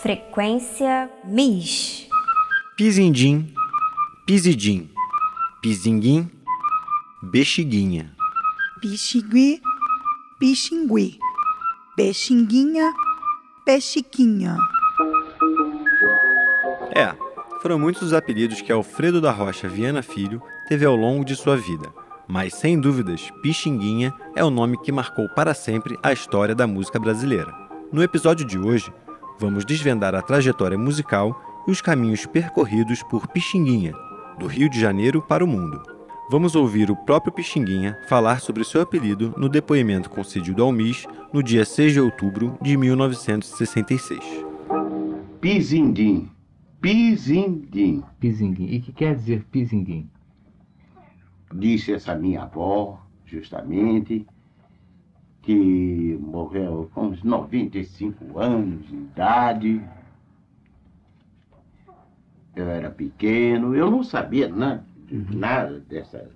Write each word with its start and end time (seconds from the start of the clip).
Frequência 0.00 1.10
MIS. 1.24 2.06
Pizindim, 2.76 3.52
Pizidim, 4.24 4.88
Pizinguim, 5.60 6.30
Bexiguinha. 7.20 8.14
Pixigui, 8.80 9.60
Pixingui, 10.38 11.18
Pexinguinha, 11.96 12.94
Pechiquinha. 13.64 14.56
É, 16.94 17.12
foram 17.60 17.76
muitos 17.76 18.02
os 18.02 18.12
apelidos 18.12 18.60
que 18.60 18.70
Alfredo 18.70 19.20
da 19.20 19.32
Rocha 19.32 19.68
Viana 19.68 20.00
Filho 20.00 20.40
teve 20.68 20.84
ao 20.84 20.94
longo 20.94 21.24
de 21.24 21.34
sua 21.34 21.56
vida, 21.56 21.92
mas 22.28 22.54
sem 22.54 22.80
dúvidas, 22.80 23.32
Pixinguinha 23.42 24.14
é 24.36 24.44
o 24.44 24.50
nome 24.50 24.78
que 24.78 24.92
marcou 24.92 25.28
para 25.30 25.54
sempre 25.54 25.98
a 26.04 26.12
história 26.12 26.54
da 26.54 26.68
música 26.68 27.00
brasileira. 27.00 27.52
No 27.92 28.00
episódio 28.00 28.46
de 28.46 28.58
hoje, 28.58 28.92
vamos 29.38 29.64
desvendar 29.64 30.14
a 30.14 30.22
trajetória 30.22 30.76
musical 30.76 31.40
e 31.66 31.70
os 31.70 31.80
caminhos 31.80 32.26
percorridos 32.26 33.02
por 33.02 33.26
Pixinguinha, 33.28 33.92
do 34.38 34.46
Rio 34.46 34.68
de 34.68 34.80
Janeiro 34.80 35.22
para 35.22 35.44
o 35.44 35.48
mundo. 35.48 35.82
Vamos 36.30 36.54
ouvir 36.54 36.90
o 36.90 36.96
próprio 36.96 37.32
Pixinguinha 37.32 37.96
falar 38.06 38.40
sobre 38.40 38.62
seu 38.62 38.82
apelido 38.82 39.34
no 39.36 39.48
depoimento 39.48 40.10
concedido 40.10 40.62
ao 40.62 40.70
MIS 40.70 41.06
no 41.32 41.42
dia 41.42 41.64
6 41.64 41.94
de 41.94 42.00
outubro 42.00 42.58
de 42.60 42.76
1966. 42.76 44.18
Pizindim. 45.40 46.30
Pizindim. 46.80 48.02
Pizinguim. 48.20 48.66
E 48.66 48.78
o 48.78 48.82
que 48.82 48.92
quer 48.92 49.14
dizer 49.14 49.46
pizinguim? 49.50 50.10
Disse 51.54 51.94
essa 51.94 52.14
minha 52.14 52.42
avó, 52.42 53.00
justamente, 53.24 54.26
que 55.42 56.18
morreu 56.20 56.90
com 56.94 57.06
uns 57.06 57.22
95 57.22 58.38
anos 58.38 58.86
de 58.86 58.94
idade. 58.94 59.82
Eu 62.54 62.68
era 62.68 62.90
pequeno, 62.90 63.74
eu 63.74 63.90
não 63.90 64.02
sabia 64.02 64.48
nada, 64.48 64.84
nada 65.10 65.80
dessa, 65.80 66.28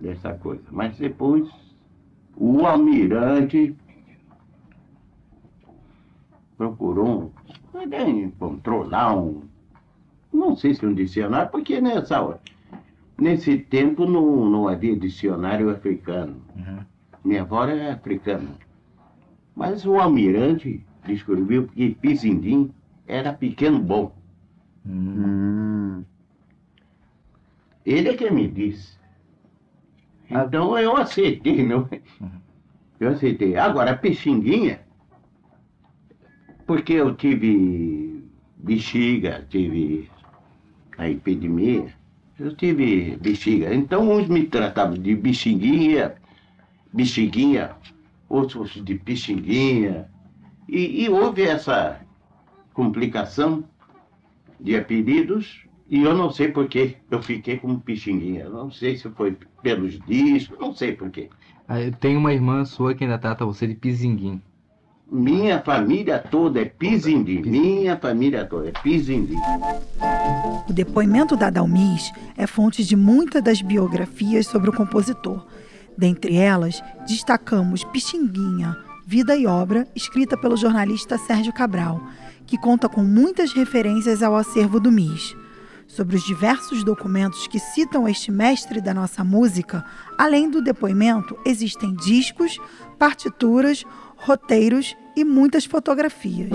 dessa 0.00 0.34
coisa. 0.34 0.62
Mas 0.70 0.96
depois 0.96 1.48
o 2.36 2.64
almirante 2.64 3.76
procurou, 6.56 7.32
ele 7.74 8.22
encontrou 8.22 8.84
lá 8.84 9.14
um, 9.14 9.42
não 10.32 10.56
sei 10.56 10.74
se 10.74 10.84
um 10.86 10.94
dicionário, 10.94 11.50
porque 11.50 11.80
nessa 11.80 12.20
hora, 12.20 12.40
nesse 13.20 13.58
tempo 13.58 14.06
não, 14.06 14.48
não 14.48 14.68
havia 14.68 14.96
dicionário 14.96 15.70
africano. 15.70 16.40
Minha 17.24 17.42
avó 17.42 17.66
é 17.66 17.90
africana. 17.90 18.50
Mas 19.54 19.84
o 19.84 19.96
almirante 19.96 20.84
descobriu 21.04 21.66
que 21.68 21.94
Pizindim 21.94 22.72
era 23.06 23.32
pequeno 23.32 23.80
bom. 23.80 24.14
Ele 27.84 28.08
é 28.10 28.16
que 28.16 28.30
me 28.30 28.46
disse. 28.48 28.96
Então 30.30 30.78
eu 30.78 30.96
aceitei, 30.96 31.64
não? 31.64 31.88
Eu 33.00 33.10
aceitei. 33.10 33.56
Agora, 33.56 33.96
Pixinguinha, 33.96 34.80
porque 36.66 36.92
eu 36.92 37.14
tive 37.14 38.22
bexiga, 38.56 39.46
tive 39.48 40.10
a 40.98 41.08
epidemia, 41.08 41.94
eu 42.38 42.54
tive 42.54 43.16
bexiga. 43.20 43.74
Então 43.74 44.10
uns 44.10 44.28
me 44.28 44.44
tratavam 44.44 44.94
de 44.94 45.14
bexiguinha, 45.14 46.14
bexiguinha, 46.92 47.72
outros 48.28 48.72
de 48.84 48.94
pixinguinha. 48.94 50.08
E, 50.68 51.04
e 51.04 51.08
houve 51.08 51.42
essa 51.42 52.00
complicação 52.72 53.64
de 54.60 54.76
apelidos 54.76 55.64
e 55.88 56.02
eu 56.02 56.14
não 56.14 56.30
sei 56.30 56.48
por 56.48 56.68
que 56.68 56.96
eu 57.10 57.22
fiquei 57.22 57.56
como 57.56 57.80
pixinguinha. 57.80 58.48
Não 58.48 58.70
sei 58.70 58.96
se 58.96 59.08
foi 59.10 59.36
pelos 59.62 59.98
discos, 60.00 60.58
não 60.58 60.74
sei 60.74 60.92
por 60.92 61.10
quê. 61.10 61.30
Ah, 61.66 61.76
tenho 61.98 62.18
uma 62.18 62.32
irmã 62.32 62.64
sua 62.64 62.94
que 62.94 63.04
ainda 63.04 63.18
trata 63.18 63.44
você 63.44 63.66
de 63.66 63.74
pizinguim. 63.74 64.40
Minha 65.10 65.60
família 65.60 66.18
toda 66.18 66.60
é 66.60 66.66
pizindim. 66.66 67.40
Minha 67.40 67.96
família 67.96 68.44
toda 68.44 68.68
é 68.68 68.72
pizindim. 68.72 69.38
O 70.68 70.72
depoimento 70.72 71.36
da 71.36 71.50
Dalmis 71.50 72.12
é 72.36 72.46
fonte 72.46 72.84
de 72.84 72.94
muitas 72.94 73.42
das 73.42 73.62
biografias 73.62 74.46
sobre 74.46 74.70
o 74.70 74.72
compositor. 74.72 75.46
Dentre 75.96 76.36
elas, 76.36 76.82
destacamos 77.06 77.82
Pixinguinha, 77.84 78.76
Vida 79.06 79.34
e 79.34 79.46
Obra, 79.46 79.88
escrita 79.96 80.36
pelo 80.36 80.56
jornalista 80.56 81.16
Sérgio 81.16 81.52
Cabral, 81.52 82.00
que 82.46 82.58
conta 82.58 82.88
com 82.88 83.02
muitas 83.02 83.52
referências 83.52 84.22
ao 84.22 84.36
acervo 84.36 84.78
do 84.78 84.92
MIS. 84.92 85.34
Sobre 85.86 86.16
os 86.16 86.22
diversos 86.22 86.84
documentos 86.84 87.46
que 87.46 87.58
citam 87.58 88.06
este 88.06 88.30
mestre 88.30 88.80
da 88.80 88.92
nossa 88.92 89.24
música, 89.24 89.82
além 90.18 90.50
do 90.50 90.60
depoimento, 90.60 91.36
existem 91.46 91.94
discos, 91.94 92.58
partituras, 92.98 93.84
roteiros 94.16 94.94
e 95.16 95.24
muitas 95.24 95.64
fotografias. 95.64 96.50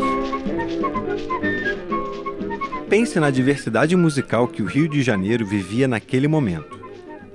Pense 2.93 3.19
na 3.19 3.31
diversidade 3.31 3.95
musical 3.95 4.47
que 4.47 4.61
o 4.61 4.67
Rio 4.67 4.87
de 4.87 5.01
Janeiro 5.01 5.43
vivia 5.43 5.87
naquele 5.87 6.27
momento. 6.27 6.79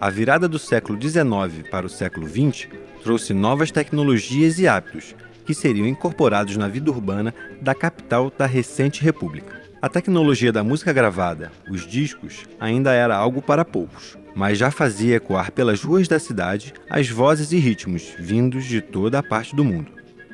A 0.01 0.09
virada 0.09 0.47
do 0.47 0.57
século 0.57 0.97
XIX 1.03 1.69
para 1.69 1.85
o 1.85 1.89
século 1.89 2.29
XX 2.29 2.69
trouxe 3.03 3.35
novas 3.35 3.73
tecnologias 3.73 4.61
e 4.61 4.69
hábitos 4.69 5.17
que 5.45 5.53
seriam 5.53 5.85
incorporados 5.85 6.57
na 6.57 6.69
vida 6.69 6.93
urbana 6.93 7.35
da 7.61 7.75
capital 7.75 8.31
da 8.39 8.47
recente 8.47 9.03
República. 9.03 9.61
A 9.83 9.89
tecnologia 9.89 10.53
da 10.53 10.63
música 10.63 10.93
gravada, 10.93 11.51
os 11.69 11.85
discos, 11.85 12.47
ainda 12.61 12.93
era 12.93 13.17
algo 13.17 13.43
para 13.43 13.65
poucos, 13.65 14.17
mas 14.37 14.59
já 14.59 14.71
fazia 14.71 15.17
ecoar 15.17 15.51
pelas 15.51 15.83
ruas 15.83 16.07
da 16.07 16.21
cidade 16.21 16.73
as 16.89 17.09
vozes 17.09 17.51
e 17.51 17.57
ritmos 17.57 18.15
vindos 18.17 18.65
de 18.65 18.81
toda 18.81 19.19
a 19.19 19.25
parte 19.25 19.57
do 19.57 19.65
mundo. 19.65 19.91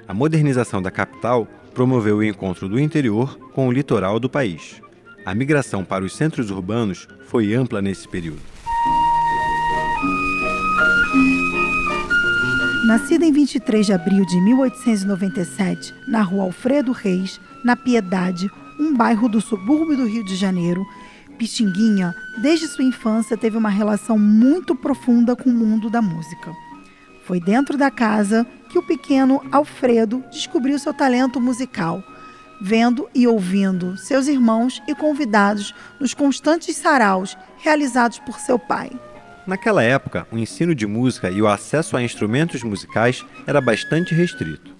A 0.06 0.12
modernização 0.12 0.82
da 0.82 0.90
capital 0.90 1.48
promoveu 1.72 2.18
o 2.18 2.22
encontro 2.22 2.68
do 2.68 2.78
interior 2.78 3.38
com 3.54 3.68
o 3.68 3.72
litoral 3.72 4.20
do 4.20 4.28
país. 4.28 4.84
A 5.24 5.34
migração 5.34 5.82
para 5.82 6.04
os 6.04 6.14
centros 6.14 6.50
urbanos 6.50 7.08
foi 7.26 7.54
ampla 7.54 7.80
nesse 7.80 8.06
período. 8.06 8.42
Nascida 12.86 13.24
em 13.24 13.32
23 13.32 13.86
de 13.86 13.92
abril 13.94 14.26
de 14.26 14.38
1897, 14.42 15.94
na 16.06 16.20
rua 16.20 16.44
Alfredo 16.44 16.92
Reis, 16.92 17.40
na 17.64 17.74
Piedade, 17.74 18.50
um 18.78 18.94
bairro 18.94 19.26
do 19.26 19.40
subúrbio 19.40 19.96
do 19.96 20.06
Rio 20.06 20.22
de 20.22 20.36
Janeiro, 20.36 20.84
Pixinguinha, 21.38 22.14
desde 22.42 22.68
sua 22.68 22.84
infância, 22.84 23.36
teve 23.36 23.56
uma 23.56 23.70
relação 23.70 24.18
muito 24.18 24.76
profunda 24.76 25.34
com 25.34 25.48
o 25.48 25.54
mundo 25.54 25.88
da 25.88 26.02
música. 26.02 26.52
Foi 27.24 27.40
dentro 27.40 27.78
da 27.78 27.90
casa 27.90 28.46
que 28.68 28.78
o 28.78 28.86
pequeno 28.86 29.40
Alfredo 29.50 30.22
descobriu 30.30 30.78
seu 30.78 30.92
talento 30.92 31.40
musical, 31.40 32.04
vendo 32.60 33.08
e 33.14 33.26
ouvindo 33.26 33.96
seus 33.96 34.26
irmãos 34.26 34.82
e 34.86 34.94
convidados 34.94 35.74
nos 36.00 36.14
constantes 36.14 36.76
saraus 36.76 37.36
realizados 37.58 38.18
por 38.20 38.38
seu 38.38 38.58
pai. 38.58 38.90
Naquela 39.46 39.82
época, 39.82 40.26
o 40.32 40.38
ensino 40.38 40.74
de 40.74 40.86
música 40.86 41.30
e 41.30 41.42
o 41.42 41.48
acesso 41.48 41.96
a 41.96 42.02
instrumentos 42.02 42.62
musicais 42.62 43.24
era 43.46 43.60
bastante 43.60 44.14
restrito. 44.14 44.74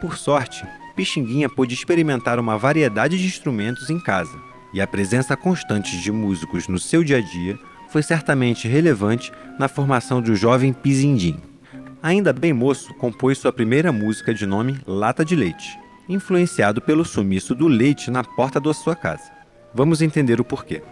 Por 0.00 0.16
sorte, 0.16 0.64
Pixinguinha 0.96 1.48
pôde 1.48 1.74
experimentar 1.74 2.38
uma 2.38 2.58
variedade 2.58 3.16
de 3.16 3.26
instrumentos 3.26 3.88
em 3.88 4.00
casa, 4.00 4.36
e 4.74 4.80
a 4.80 4.86
presença 4.86 5.36
constante 5.36 6.00
de 6.00 6.10
músicos 6.10 6.66
no 6.68 6.78
seu 6.78 7.04
dia 7.04 7.18
a 7.18 7.20
dia 7.20 7.58
foi 7.88 8.02
certamente 8.02 8.68
relevante 8.68 9.32
na 9.58 9.68
formação 9.68 10.20
do 10.20 10.34
jovem 10.34 10.72
Pizindim. 10.72 11.40
Ainda 12.02 12.32
bem 12.32 12.52
moço, 12.52 12.94
compôs 12.94 13.38
sua 13.38 13.52
primeira 13.52 13.92
música 13.92 14.32
de 14.32 14.46
nome 14.46 14.78
Lata 14.86 15.24
de 15.24 15.36
Leite, 15.36 15.78
influenciado 16.12 16.80
pelo 16.80 17.04
sumiço 17.04 17.54
do 17.54 17.68
leite 17.68 18.10
na 18.10 18.24
porta 18.24 18.60
da 18.60 18.74
sua 18.74 18.96
casa. 18.96 19.30
Vamos 19.72 20.02
entender 20.02 20.40
o 20.40 20.44
porquê. 20.44 20.82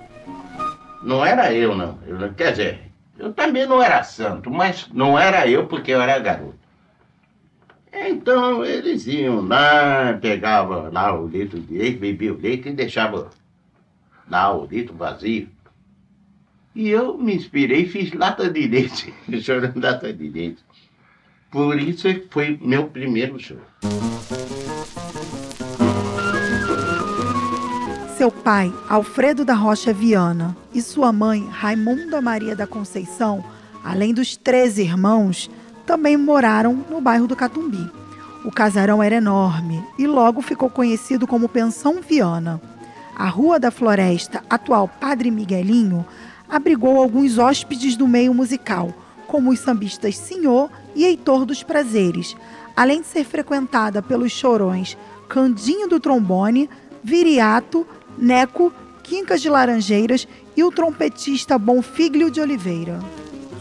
Não 1.03 1.25
era 1.25 1.53
eu, 1.53 1.77
não. 1.77 1.99
Eu, 2.07 2.33
quer 2.35 2.53
dizer, 2.53 2.81
eu 3.19 3.33
também 3.33 3.67
não 3.67 3.83
era 3.83 4.03
santo, 4.05 4.51
mas 4.51 4.89
não 4.93 5.19
era 5.19 5.49
eu 5.49 5.67
porque 5.67 5.91
eu 5.91 6.01
era 6.01 6.19
garoto. 6.19 6.59
Então 7.93 8.65
eles 8.65 9.07
iam 9.07 9.41
lá, 9.41 10.17
pegavam 10.21 10.93
lá 10.93 11.19
o 11.19 11.27
litro 11.27 11.59
de 11.59 11.77
leite, 11.77 11.99
bebiam 11.99 12.37
o 12.37 12.41
leite 12.41 12.69
e 12.69 12.73
deixavam 12.73 13.29
lá 14.31 14.55
o 14.55 14.67
litro 14.67 14.95
vazio. 14.95 15.49
E 16.75 16.89
eu 16.91 17.19
me 17.19 17.35
inspirei 17.35 17.83
e 17.83 17.89
fiz 17.89 18.13
lata 18.13 18.49
de 18.49 18.69
leite, 18.69 19.13
chorando 19.43 19.81
lata 19.81 20.13
de 20.13 20.29
leite. 20.29 20.63
Por 21.51 21.81
isso 21.81 22.07
é 22.07 22.23
foi 22.31 22.59
meu 22.63 22.89
primeiro 22.89 23.41
show. 23.41 23.59
Seu 28.29 28.43
pai, 28.43 28.71
Alfredo 28.91 29.43
da 29.43 29.55
Rocha 29.55 29.91
Viana, 29.91 30.55
e 30.75 30.83
sua 30.83 31.11
mãe, 31.11 31.49
Raimunda 31.51 32.21
Maria 32.21 32.55
da 32.55 32.67
Conceição, 32.67 33.43
além 33.83 34.13
dos 34.13 34.37
13 34.37 34.83
irmãos, 34.83 35.51
também 35.87 36.15
moraram 36.15 36.85
no 36.91 37.01
bairro 37.01 37.27
do 37.27 37.35
Catumbi. 37.35 37.91
O 38.45 38.53
casarão 38.53 39.03
era 39.03 39.15
enorme 39.15 39.83
e 39.99 40.07
logo 40.07 40.43
ficou 40.43 40.69
conhecido 40.69 41.27
como 41.27 41.49
Pensão 41.49 42.03
Viana. 42.07 42.61
A 43.17 43.29
Rua 43.29 43.59
da 43.59 43.71
Floresta, 43.71 44.45
atual 44.51 44.89
Padre 44.89 45.31
Miguelinho, 45.31 46.05
abrigou 46.47 46.99
alguns 46.99 47.39
hóspedes 47.39 47.97
do 47.97 48.07
meio 48.07 48.35
musical, 48.35 48.93
como 49.27 49.51
os 49.51 49.61
sambistas 49.61 50.19
Senhor 50.19 50.71
e 50.95 51.07
Heitor 51.07 51.47
dos 51.47 51.63
Prazeres, 51.63 52.37
além 52.77 53.01
de 53.01 53.07
ser 53.07 53.25
frequentada 53.25 54.03
pelos 54.03 54.33
chorões 54.33 54.99
Candinho 55.31 55.89
do 55.89 55.99
Trombone, 55.99 56.69
Viriato, 57.03 57.87
Neco, 58.21 58.73
Quincas 59.03 59.41
de 59.41 59.49
Laranjeiras 59.49 60.27
e 60.57 60.63
o 60.65 60.71
trompetista 60.71 61.57
Bonfiglio 61.59 62.31
de 62.31 62.41
Oliveira. 62.41 62.99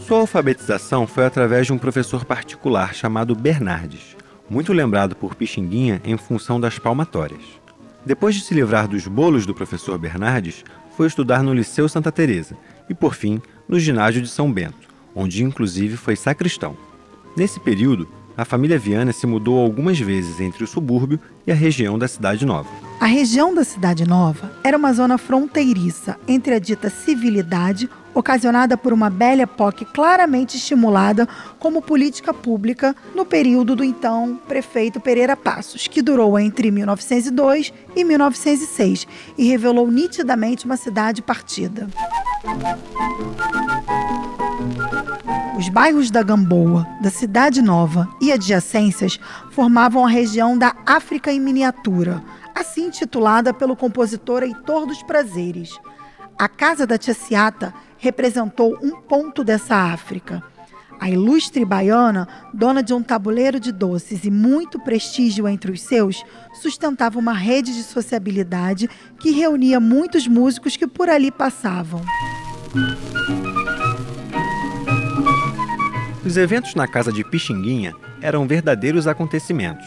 Sua 0.06 0.18
alfabetização 0.18 1.06
foi 1.06 1.24
através 1.24 1.66
de 1.66 1.72
um 1.72 1.78
professor 1.78 2.24
particular 2.24 2.94
chamado 2.94 3.34
Bernardes, 3.34 4.16
muito 4.50 4.72
lembrado 4.72 5.14
por 5.14 5.34
Pixinguinha 5.34 6.00
em 6.04 6.16
função 6.16 6.60
das 6.60 6.78
palmatórias. 6.78 7.42
Depois 8.04 8.34
de 8.34 8.40
se 8.40 8.54
livrar 8.54 8.88
dos 8.88 9.06
bolos 9.06 9.46
do 9.46 9.54
professor 9.54 9.98
Bernardes, 9.98 10.64
foi 10.96 11.06
estudar 11.06 11.42
no 11.42 11.54
Liceu 11.54 11.88
Santa 11.88 12.10
Teresa 12.10 12.56
e, 12.88 12.94
por 12.94 13.14
fim, 13.14 13.40
no 13.68 13.78
ginásio 13.78 14.20
de 14.20 14.28
São 14.28 14.52
Bento, 14.52 14.88
onde 15.14 15.44
inclusive 15.44 15.96
foi 15.96 16.16
sacristão. 16.16 16.76
Nesse 17.36 17.60
período, 17.60 18.08
a 18.38 18.44
família 18.44 18.78
Viana 18.78 19.12
se 19.12 19.26
mudou 19.26 19.58
algumas 19.58 19.98
vezes 19.98 20.38
entre 20.38 20.62
o 20.62 20.66
subúrbio 20.66 21.18
e 21.44 21.50
a 21.50 21.54
região 21.56 21.98
da 21.98 22.06
Cidade 22.06 22.46
Nova. 22.46 22.68
A 23.00 23.06
região 23.06 23.52
da 23.52 23.64
Cidade 23.64 24.06
Nova 24.06 24.52
era 24.62 24.76
uma 24.76 24.92
zona 24.92 25.18
fronteiriça 25.18 26.16
entre 26.28 26.54
a 26.54 26.60
dita 26.60 26.88
civilidade, 26.88 27.90
ocasionada 28.14 28.76
por 28.76 28.92
uma 28.92 29.10
Belle 29.10 29.42
Époque 29.42 29.84
claramente 29.84 30.56
estimulada 30.56 31.28
como 31.58 31.82
política 31.82 32.32
pública 32.32 32.94
no 33.12 33.26
período 33.26 33.74
do 33.74 33.82
então 33.82 34.38
prefeito 34.46 35.00
Pereira 35.00 35.36
Passos, 35.36 35.88
que 35.88 36.00
durou 36.00 36.38
entre 36.38 36.70
1902 36.70 37.72
e 37.96 38.04
1906 38.04 39.04
e 39.36 39.48
revelou 39.48 39.90
nitidamente 39.90 40.64
uma 40.64 40.76
cidade 40.76 41.22
partida. 41.22 41.88
Os 45.58 45.68
bairros 45.68 46.08
da 46.08 46.22
Gamboa, 46.22 46.86
da 47.02 47.10
Cidade 47.10 47.60
Nova 47.60 48.08
e 48.20 48.30
adjacências 48.30 49.18
formavam 49.50 50.06
a 50.06 50.08
região 50.08 50.56
da 50.56 50.72
África 50.86 51.32
em 51.32 51.40
miniatura, 51.40 52.22
assim 52.54 52.90
titulada 52.90 53.52
pelo 53.52 53.74
compositor 53.74 54.44
Heitor 54.44 54.86
dos 54.86 55.02
Prazeres. 55.02 55.76
A 56.38 56.48
Casa 56.48 56.86
da 56.86 56.96
Tia 56.96 57.12
Ciata 57.12 57.74
representou 57.96 58.78
um 58.80 59.00
ponto 59.00 59.42
dessa 59.42 59.74
África. 59.74 60.44
A 61.00 61.10
ilustre 61.10 61.64
baiana, 61.64 62.28
dona 62.54 62.80
de 62.80 62.94
um 62.94 63.02
tabuleiro 63.02 63.58
de 63.58 63.72
doces 63.72 64.22
e 64.22 64.30
muito 64.30 64.78
prestígio 64.78 65.48
entre 65.48 65.72
os 65.72 65.80
seus, 65.80 66.24
sustentava 66.54 67.18
uma 67.18 67.32
rede 67.32 67.74
de 67.74 67.82
sociabilidade 67.82 68.88
que 69.18 69.32
reunia 69.32 69.80
muitos 69.80 70.28
músicos 70.28 70.76
que 70.76 70.86
por 70.86 71.10
ali 71.10 71.32
passavam. 71.32 72.00
Os 76.28 76.36
eventos 76.36 76.74
na 76.74 76.86
casa 76.86 77.10
de 77.10 77.24
Pixinguinha 77.24 77.94
eram 78.20 78.46
verdadeiros 78.46 79.06
acontecimentos. 79.06 79.86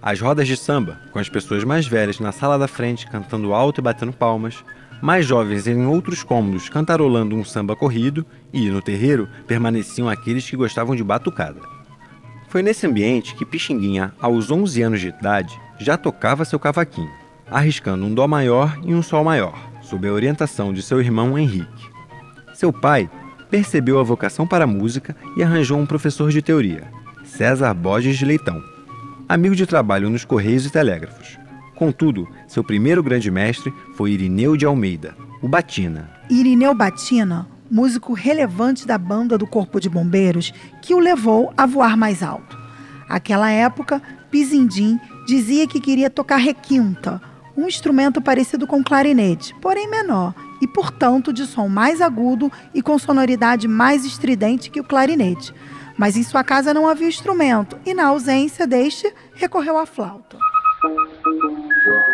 As 0.00 0.20
rodas 0.20 0.46
de 0.46 0.56
samba, 0.56 1.00
com 1.10 1.18
as 1.18 1.28
pessoas 1.28 1.64
mais 1.64 1.88
velhas 1.88 2.20
na 2.20 2.30
sala 2.30 2.56
da 2.56 2.68
frente 2.68 3.04
cantando 3.08 3.52
alto 3.52 3.80
e 3.80 3.82
batendo 3.82 4.12
palmas, 4.12 4.64
mais 5.02 5.26
jovens 5.26 5.66
em 5.66 5.84
outros 5.84 6.22
cômodos 6.22 6.68
cantarolando 6.68 7.34
um 7.34 7.44
samba 7.44 7.74
corrido 7.74 8.24
e, 8.52 8.70
no 8.70 8.80
terreiro, 8.80 9.28
permaneciam 9.44 10.08
aqueles 10.08 10.48
que 10.48 10.56
gostavam 10.56 10.94
de 10.94 11.02
batucada. 11.02 11.58
Foi 12.48 12.62
nesse 12.62 12.86
ambiente 12.86 13.34
que 13.34 13.44
Pixinguinha, 13.44 14.14
aos 14.20 14.52
11 14.52 14.82
anos 14.82 15.00
de 15.00 15.08
idade, 15.08 15.60
já 15.80 15.96
tocava 15.96 16.44
seu 16.44 16.60
cavaquinho, 16.60 17.10
arriscando 17.50 18.04
um 18.04 18.14
dó 18.14 18.28
maior 18.28 18.78
e 18.84 18.94
um 18.94 19.02
sol 19.02 19.24
maior, 19.24 19.58
sob 19.82 20.06
a 20.06 20.12
orientação 20.12 20.72
de 20.72 20.80
seu 20.80 21.00
irmão 21.00 21.36
Henrique. 21.36 21.90
Seu 22.54 22.72
pai 22.72 23.10
percebeu 23.52 24.00
a 24.00 24.02
vocação 24.02 24.48
para 24.48 24.64
a 24.64 24.66
música 24.66 25.14
e 25.36 25.44
arranjou 25.44 25.78
um 25.78 25.86
professor 25.86 26.32
de 26.32 26.42
teoria, 26.42 26.90
César 27.22 27.72
Borges 27.72 28.18
de 28.18 28.24
Leitão, 28.24 28.60
amigo 29.28 29.54
de 29.54 29.66
trabalho 29.66 30.10
nos 30.10 30.24
Correios 30.24 30.66
e 30.66 30.70
Telégrafos, 30.70 31.38
Contudo, 31.82 32.28
seu 32.46 32.62
primeiro 32.62 33.02
grande 33.02 33.28
mestre 33.28 33.74
foi 33.96 34.12
Irineu 34.12 34.56
de 34.56 34.64
Almeida, 34.64 35.16
o 35.42 35.48
Batina. 35.48 36.08
Irineu 36.30 36.72
Batina, 36.74 37.48
músico 37.68 38.12
relevante 38.12 38.86
da 38.86 38.96
banda 38.96 39.36
do 39.36 39.48
Corpo 39.48 39.80
de 39.80 39.88
Bombeiros, 39.88 40.54
que 40.80 40.94
o 40.94 41.00
levou 41.00 41.52
a 41.56 41.66
voar 41.66 41.96
mais 41.96 42.22
alto. 42.22 42.56
Aquela 43.08 43.50
época, 43.50 44.00
Pizindim 44.30 45.00
dizia 45.26 45.66
que 45.66 45.80
queria 45.80 46.08
tocar 46.08 46.36
requinta, 46.36 47.20
um 47.56 47.66
instrumento 47.66 48.20
parecido 48.20 48.66
com 48.66 48.82
clarinete, 48.82 49.54
porém 49.60 49.88
menor 49.88 50.34
e, 50.60 50.66
portanto, 50.66 51.32
de 51.32 51.46
som 51.46 51.68
mais 51.68 52.00
agudo 52.00 52.50
e 52.72 52.80
com 52.80 52.98
sonoridade 52.98 53.66
mais 53.66 54.04
estridente 54.04 54.70
que 54.70 54.80
o 54.80 54.84
clarinete. 54.84 55.52
Mas 55.98 56.16
em 56.16 56.22
sua 56.22 56.42
casa 56.42 56.72
não 56.72 56.88
havia 56.88 57.08
instrumento 57.08 57.78
e, 57.84 57.92
na 57.92 58.06
ausência 58.06 58.66
deste, 58.66 59.12
recorreu 59.34 59.76
à 59.76 59.84
flauta. 59.84 60.38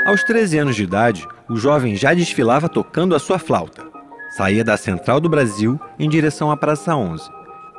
Aos 0.06 0.24
13 0.24 0.58
anos 0.58 0.76
de 0.76 0.82
idade, 0.82 1.26
o 1.48 1.56
jovem 1.56 1.94
já 1.96 2.14
desfilava 2.14 2.68
tocando 2.68 3.14
a 3.14 3.18
sua 3.18 3.38
flauta. 3.38 3.86
Saía 4.36 4.64
da 4.64 4.76
Central 4.76 5.20
do 5.20 5.28
Brasil 5.28 5.80
em 5.98 6.08
direção 6.08 6.50
à 6.50 6.56
Praça 6.56 6.94
11, 6.94 7.28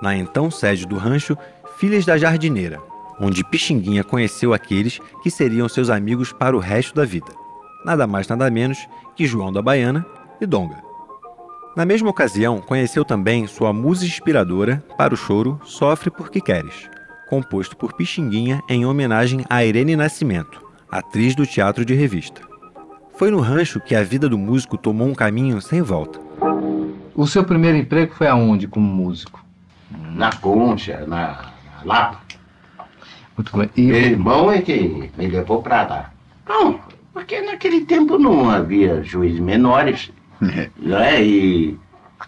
na 0.02 0.16
então 0.16 0.50
sede 0.50 0.86
do 0.86 0.98
rancho 0.98 1.38
Filhas 1.78 2.06
da 2.06 2.18
Jardineira, 2.18 2.80
onde 3.20 3.44
Pixinguinha 3.44 4.04
conheceu 4.04 4.54
aqueles 4.54 5.00
que 5.22 5.32
seriam 5.32 5.70
seus 5.70 5.90
amigos 5.90 6.32
para 6.34 6.56
o 6.56 6.60
resto 6.60 6.96
da 6.96 7.06
vida. 7.06 7.32
Nada 7.84 8.06
mais 8.06 8.28
nada 8.28 8.50
menos 8.50 8.88
que 9.16 9.26
João 9.26 9.52
da 9.52 9.62
Baiana 9.62 10.06
e 10.40 10.46
Donga. 10.46 10.78
Na 11.76 11.86
mesma 11.86 12.10
ocasião, 12.10 12.60
conheceu 12.60 13.06
também 13.06 13.48
sua 13.48 13.72
musa 13.72 14.06
inspiradora 14.06 14.84
para 14.98 15.14
o 15.14 15.18
choro 15.18 15.60
Sofre 15.64 16.10
Porque 16.10 16.42
Queres, 16.42 16.90
composto 17.30 17.78
por 17.78 17.94
Pixinguinha 17.94 18.62
em 18.68 18.86
homenagem 18.86 19.46
a 19.50 19.64
Irene 19.64 19.96
Nascimento, 19.96 20.62
atriz 20.92 21.36
do 21.36 21.46
teatro 21.46 21.86
de 21.86 21.94
revista. 21.94 22.42
Foi 23.14 23.30
no 23.30 23.40
rancho 23.40 23.80
que 23.80 23.96
a 23.96 24.04
vida 24.04 24.28
do 24.28 24.38
músico 24.38 24.78
tomou 24.78 25.08
um 25.08 25.14
caminho 25.14 25.62
sem 25.62 25.82
volta. 25.82 26.20
O 27.16 27.28
seu 27.28 27.44
primeiro 27.44 27.78
emprego 27.78 28.16
foi 28.16 28.28
aonde 28.28 28.68
como 28.68 28.88
músico? 28.88 29.44
Na 29.92 30.32
Concha, 30.32 31.06
na, 31.06 31.52
na 31.64 31.84
Lapa. 31.86 32.20
Muito 33.38 33.58
bem. 33.58 33.70
E... 33.76 33.84
Meu 33.84 33.96
irmão 33.96 34.52
é 34.52 34.62
que 34.62 35.12
me 35.18 35.28
levou 35.28 35.62
para 35.62 35.84
lá. 35.84 36.14
Não, 36.48 36.80
porque 37.20 37.42
naquele 37.42 37.82
tempo 37.82 38.18
não 38.18 38.50
havia 38.50 39.04
juízes 39.04 39.42
menores. 39.42 40.10
né? 40.80 41.22
E, 41.22 41.78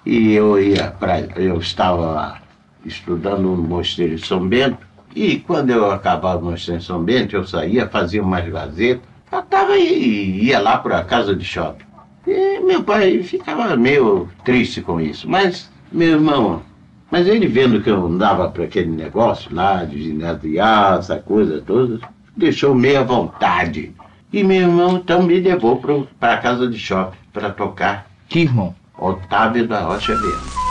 e 0.05 0.33
eu 0.33 0.61
ia 0.61 0.91
para. 0.91 1.21
Eu 1.37 1.59
estava 1.59 2.37
estudando 2.85 3.43
no 3.43 3.57
Mosteiro 3.57 4.17
de 4.17 4.27
São 4.27 4.45
Bento 4.45 4.79
e 5.15 5.37
quando 5.39 5.69
eu 5.69 5.89
acabava 5.91 6.41
no 6.41 6.57
São 6.57 7.01
Bento, 7.03 7.37
eu 7.37 7.47
saía, 7.47 7.87
fazia 7.87 8.21
umas 8.21 8.47
gazetas, 8.49 9.03
eu 9.31 9.41
tava 9.43 9.77
e 9.77 10.45
ia 10.45 10.59
lá 10.59 10.77
para 10.77 10.99
a 10.99 11.03
casa 11.05 11.33
de 11.33 11.45
shopping. 11.45 11.85
E 12.27 12.59
meu 12.59 12.83
pai 12.83 13.23
ficava 13.23 13.77
meio 13.77 14.29
triste 14.43 14.81
com 14.81 14.99
isso. 14.99 15.29
Mas, 15.29 15.71
meu 15.91 16.09
irmão, 16.09 16.63
mas 17.09 17.27
ele 17.27 17.47
vendo 17.47 17.81
que 17.81 17.89
eu 17.89 18.05
andava 18.05 18.49
para 18.49 18.65
aquele 18.65 18.91
negócio 18.91 19.53
lá, 19.55 19.85
de 19.85 20.03
ginasiar, 20.03 20.99
essa 20.99 21.17
coisa 21.17 21.61
toda, 21.61 21.99
deixou 22.35 22.75
meia 22.75 23.03
vontade. 23.03 23.93
E 24.33 24.45
meu 24.45 24.61
irmão 24.61 24.95
então 24.95 25.23
me 25.23 25.37
levou 25.41 25.81
para 26.17 26.33
a 26.33 26.37
casa 26.37 26.65
de 26.65 26.79
shopping 26.79 27.17
para 27.33 27.49
tocar. 27.49 28.07
Que 28.29 28.39
irmão? 28.39 28.73
Otávio 28.97 29.67
da 29.67 29.81
Rocha 29.81 30.15
Verde. 30.15 30.61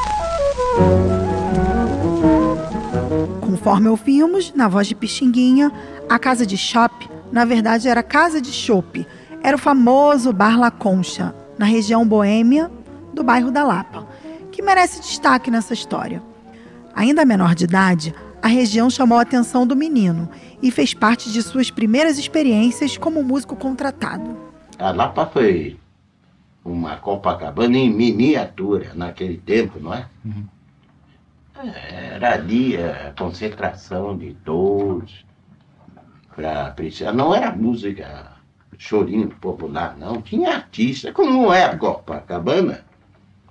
Conforme 3.42 3.88
ouvimos, 3.88 4.54
na 4.54 4.66
voz 4.66 4.86
de 4.86 4.94
Pixinguinha, 4.94 5.70
a 6.08 6.18
casa 6.18 6.46
de 6.46 6.56
Shop, 6.56 7.10
na 7.30 7.44
verdade, 7.44 7.86
era 7.86 8.02
casa 8.02 8.40
de 8.40 8.50
chope. 8.50 9.06
Era 9.42 9.56
o 9.56 9.60
famoso 9.60 10.32
Bar 10.32 10.58
La 10.58 10.70
Concha, 10.70 11.34
na 11.58 11.66
região 11.66 12.06
boêmia 12.06 12.70
do 13.12 13.22
bairro 13.22 13.50
da 13.50 13.62
Lapa, 13.62 14.06
que 14.50 14.62
merece 14.62 15.00
destaque 15.00 15.50
nessa 15.50 15.74
história. 15.74 16.22
Ainda 16.94 17.26
menor 17.26 17.54
de 17.54 17.64
idade, 17.64 18.14
a 18.42 18.48
região 18.48 18.88
chamou 18.88 19.18
a 19.18 19.22
atenção 19.22 19.66
do 19.66 19.76
menino 19.76 20.28
e 20.62 20.70
fez 20.70 20.94
parte 20.94 21.30
de 21.30 21.42
suas 21.42 21.70
primeiras 21.70 22.18
experiências 22.18 22.96
como 22.96 23.22
músico 23.22 23.56
contratado. 23.56 24.36
A 24.78 24.90
Lapa 24.90 25.26
foi 25.26 25.78
uma 26.64 26.96
Copacabana 26.96 27.76
em 27.76 27.92
miniatura 27.92 28.92
naquele 28.94 29.38
tempo, 29.38 29.78
não 29.78 29.94
é? 29.94 30.06
Uhum. 30.24 30.44
Era 31.62 32.34
ali 32.34 32.76
a 32.76 33.12
concentração 33.18 34.16
de 34.16 34.34
todos 34.44 35.24
para 36.34 36.68
apreciar. 36.68 37.12
Não 37.12 37.34
era 37.34 37.54
música 37.54 38.32
chorinho 38.78 39.28
popular, 39.28 39.94
não. 39.98 40.22
Tinha 40.22 40.54
artista, 40.54 41.12
como 41.12 41.30
não 41.30 41.52
é 41.52 41.76
Copacabana, 41.76 42.82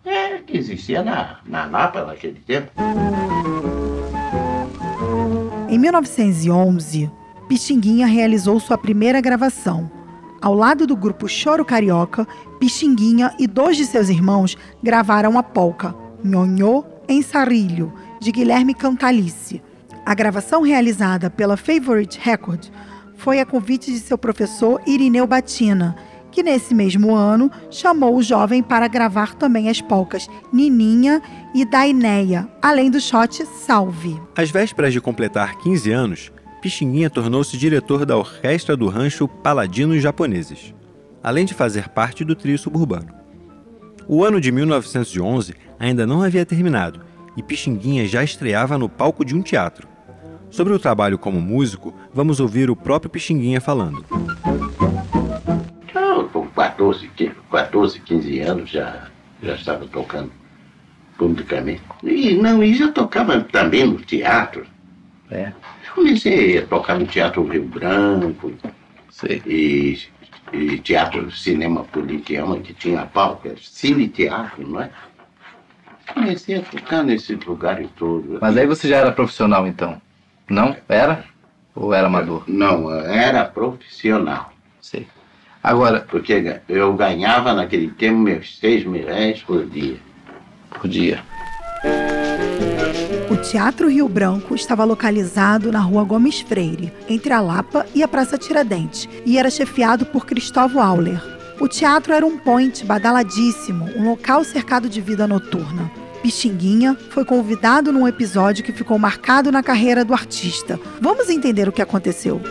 é, 0.03 0.39
que 0.39 0.57
existia 0.57 1.03
na, 1.03 1.39
na 1.45 1.65
Lapa 1.65 2.03
naquele 2.03 2.39
tempo. 2.39 2.71
Em 5.79 5.83
1911, 5.83 7.09
Pixinguinha 7.47 8.05
realizou 8.05 8.59
sua 8.59 8.77
primeira 8.77 9.21
gravação. 9.21 9.89
Ao 10.41 10.53
lado 10.53 10.85
do 10.85 10.93
grupo 10.93 11.25
Choro 11.25 11.63
Carioca, 11.63 12.27
Pixinguinha 12.59 13.33
e 13.39 13.47
dois 13.47 13.77
de 13.77 13.85
seus 13.85 14.09
irmãos 14.09 14.57
gravaram 14.83 15.37
a 15.37 15.41
polca 15.41 15.95
Nhonhô 16.21 16.83
em 17.07 17.21
Sarilho, 17.21 17.93
de 18.19 18.29
Guilherme 18.29 18.73
Cantalice. 18.73 19.61
A 20.05 20.13
gravação 20.13 20.63
realizada 20.63 21.29
pela 21.29 21.55
Favorite 21.55 22.19
Record 22.21 22.67
foi 23.15 23.39
a 23.39 23.45
convite 23.45 23.89
de 23.89 23.99
seu 23.99 24.17
professor 24.17 24.81
Irineu 24.85 25.25
Batina, 25.25 25.95
que 26.31 26.43
nesse 26.43 26.73
mesmo 26.73 27.15
ano 27.15 27.51
chamou 27.69 28.15
o 28.15 28.23
jovem 28.23 28.61
para 28.61 28.87
gravar 28.87 29.35
também 29.35 29.69
as 29.69 29.81
polcas 29.81 30.27
Nininha 30.51 31.21
e 31.53 31.65
Daineia, 31.65 32.47
além 32.61 32.91
do 32.91 32.99
shot 32.99 33.45
Salve. 33.45 34.19
Às 34.35 34.51
vésperas 34.51 34.93
de 34.93 35.01
completar 35.01 35.57
15 35.57 35.91
anos, 35.91 36.31
Pixinguinha 36.61 37.09
tornou-se 37.09 37.57
diretor 37.57 38.05
da 38.05 38.17
orquestra 38.17 38.75
do 38.75 38.87
rancho 38.87 39.27
Paladinos 39.27 40.01
Japoneses, 40.01 40.73
além 41.23 41.45
de 41.45 41.53
fazer 41.53 41.89
parte 41.89 42.23
do 42.25 42.35
trio 42.35 42.57
suburbano. 42.57 43.13
O 44.07 44.23
ano 44.23 44.41
de 44.41 44.51
1911 44.51 45.53
ainda 45.79 46.05
não 46.05 46.21
havia 46.21 46.45
terminado 46.45 47.01
e 47.37 47.43
Pixinguinha 47.43 48.07
já 48.07 48.23
estreava 48.23 48.77
no 48.77 48.89
palco 48.89 49.23
de 49.23 49.35
um 49.35 49.41
teatro. 49.41 49.87
Sobre 50.49 50.73
o 50.73 50.79
trabalho 50.79 51.17
como 51.17 51.39
músico, 51.39 51.93
vamos 52.13 52.39
ouvir 52.39 52.69
o 52.69 52.75
próprio 52.75 53.09
Pixinguinha 53.09 53.61
falando. 53.61 54.03
Eu, 56.79 56.85
com 56.85 56.93
14, 56.93 57.09
14, 57.51 57.99
15 57.99 58.39
anos, 58.39 58.69
já, 58.69 59.07
já 59.43 59.55
estava 59.55 59.85
tocando 59.87 60.31
publicamente. 61.17 61.81
E 62.03 62.35
não, 62.35 62.63
e 62.63 62.73
já 62.73 62.89
tocava 62.91 63.41
também 63.41 63.85
no 63.85 63.97
teatro. 63.97 64.65
É. 65.29 65.51
Comecei 65.93 66.59
a 66.59 66.65
tocar 66.65 66.97
no 66.97 67.05
Teatro 67.05 67.45
Rio 67.45 67.65
Branco. 67.65 68.53
Sei. 69.09 69.41
E, 69.45 69.99
e 70.53 70.77
Teatro 70.79 71.29
Cinema 71.31 71.83
Politeama, 71.83 72.57
que 72.59 72.73
tinha 72.73 73.05
palco, 73.05 73.47
era 73.49 73.57
cine 73.61 74.07
teatro, 74.07 74.65
não 74.65 74.81
é? 74.81 74.89
Comecei 76.13 76.55
a 76.55 76.61
tocar 76.61 77.03
nesses 77.03 77.37
lugares 77.43 77.89
todos. 77.97 78.39
Mas 78.39 78.57
aí 78.57 78.65
você 78.65 78.87
já 78.87 78.97
era 78.97 79.11
profissional 79.11 79.67
então? 79.67 80.01
Não? 80.49 80.75
Era? 80.87 81.25
Ou 81.75 81.93
era 81.93 82.07
amador? 82.07 82.43
Não, 82.47 82.89
era 82.91 83.45
profissional. 83.45 84.51
Sei. 84.81 85.05
Agora, 85.63 86.05
Porque 86.09 86.61
eu 86.67 86.93
ganhava 86.93 87.53
naquele 87.53 87.89
tempo 87.89 88.17
meus 88.19 88.57
seis 88.57 88.85
mil 88.85 89.05
reais 89.05 89.41
por 89.41 89.65
dia. 89.65 89.97
por 90.69 90.87
dia. 90.87 91.23
O 93.29 93.35
Teatro 93.37 93.89
Rio 93.89 94.07
Branco 94.09 94.55
estava 94.55 94.83
localizado 94.83 95.71
na 95.71 95.79
rua 95.79 96.03
Gomes 96.03 96.41
Freire, 96.41 96.91
entre 97.07 97.31
a 97.31 97.39
Lapa 97.39 97.85
e 97.93 98.01
a 98.03 98.07
Praça 98.07 98.37
Tiradentes, 98.37 99.07
e 99.25 99.37
era 99.37 99.49
chefiado 99.49 100.05
por 100.05 100.25
Cristóvão 100.25 100.81
Auler. 100.81 101.21
O 101.59 101.67
teatro 101.67 102.13
era 102.13 102.25
um 102.25 102.37
point 102.37 102.85
badaladíssimo, 102.85 103.85
um 103.95 104.09
local 104.09 104.43
cercado 104.43 104.87
de 104.89 105.01
vida 105.01 105.27
noturna. 105.27 105.91
Pixinguinha 106.21 106.97
foi 107.11 107.23
convidado 107.23 107.91
num 107.91 108.07
episódio 108.07 108.63
que 108.63 108.71
ficou 108.73 108.97
marcado 108.97 109.51
na 109.51 109.61
carreira 109.63 110.03
do 110.03 110.13
artista. 110.13 110.79
Vamos 111.01 111.29
entender 111.29 111.67
o 111.67 111.71
que 111.71 111.81
aconteceu. 111.81 112.41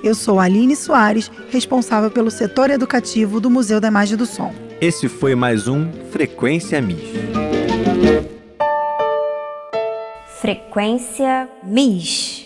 Eu 0.00 0.14
sou 0.14 0.38
Aline 0.38 0.76
Soares, 0.76 1.32
responsável 1.50 2.12
pelo 2.12 2.30
setor 2.30 2.70
educativo 2.70 3.40
do 3.40 3.50
Museu 3.50 3.80
da 3.80 3.88
Imagem 3.88 4.14
e 4.14 4.16
do 4.18 4.24
Som. 4.24 4.54
Esse 4.80 5.08
foi 5.08 5.34
mais 5.34 5.66
um 5.66 5.90
Frequência 6.12 6.80
MIS. 6.80 7.00
Frequência 10.40 11.48
MIS. 11.64 12.45